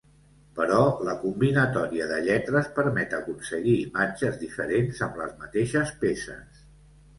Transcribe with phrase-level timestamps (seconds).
[0.59, 0.77] Però
[1.09, 6.67] la combinatòria de lletres permet aconseguir imatges diferents amb les mateixes peces.